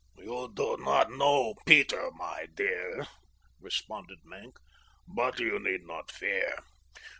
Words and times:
"You 0.17 0.49
do 0.51 0.77
not 0.77 1.11
know 1.11 1.53
Peter, 1.67 2.09
my 2.17 2.47
dear," 2.55 3.05
responded 3.59 4.17
Maenck. 4.25 4.57
"But 5.07 5.39
you 5.39 5.59
need 5.59 5.83
not 5.85 6.09
fear. 6.09 6.55